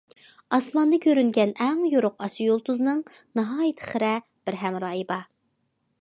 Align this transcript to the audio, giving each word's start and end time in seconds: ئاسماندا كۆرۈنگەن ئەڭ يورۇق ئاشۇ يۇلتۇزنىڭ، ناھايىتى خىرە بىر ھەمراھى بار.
ئاسماندا 0.57 0.97
كۆرۈنگەن 1.03 1.51
ئەڭ 1.65 1.83
يورۇق 1.91 2.15
ئاشۇ 2.27 2.47
يۇلتۇزنىڭ، 2.49 3.03
ناھايىتى 3.41 3.91
خىرە 3.93 4.13
بىر 4.49 4.61
ھەمراھى 4.63 5.09
بار. 5.13 5.25